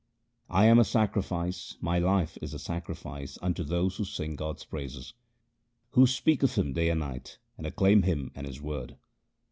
[0.49, 5.13] I am a sacrifice, my life is a sacrifice unto those who sing God's praises,
[5.91, 8.97] Who speak of Him day and night, and acclaim Him and His word.